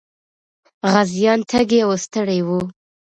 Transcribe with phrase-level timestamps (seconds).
[0.91, 2.61] غازيان تږي او ستړي وو.